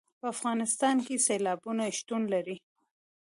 [0.19, 2.57] په افغانستان کې سیلابونه شتون لري.